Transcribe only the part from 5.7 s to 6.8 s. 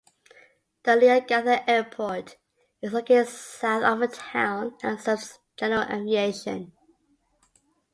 aviation.